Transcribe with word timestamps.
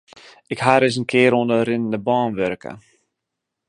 Ik 0.53 0.59
ha 0.65 0.75
ris 0.77 0.97
in 0.99 1.09
kear 1.11 1.33
oan 1.37 1.49
de 1.51 1.59
rinnende 1.67 1.99
bân 2.07 2.35
wurke. 2.37 2.71